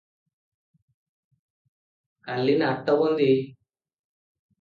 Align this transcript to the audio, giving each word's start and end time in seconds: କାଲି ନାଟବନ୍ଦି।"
କାଲି 2.29 2.55
ନାଟବନ୍ଦି।" 2.63 3.29